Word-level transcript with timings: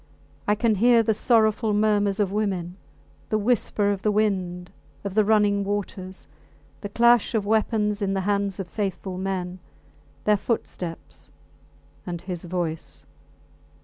I 0.47 0.55
can 0.55 0.73
hear 0.81 1.03
the 1.03 1.13
sorrowful 1.13 1.75
murmurs 1.75 2.19
of 2.19 2.31
women, 2.31 2.75
the 3.29 3.37
whisper 3.37 3.91
of 3.91 4.01
the 4.01 4.11
wind, 4.11 4.71
of 5.03 5.13
the 5.13 5.23
running 5.23 5.63
waters; 5.63 6.27
the 6.79 6.89
clash 6.89 7.35
of 7.35 7.45
weapons 7.45 8.01
in 8.01 8.15
the 8.15 8.21
hands 8.21 8.59
of 8.59 8.67
faithful 8.67 9.19
men, 9.19 9.59
their 10.23 10.37
footsteps 10.37 11.29
and 12.07 12.19
his 12.19 12.45
voice! 12.45 13.05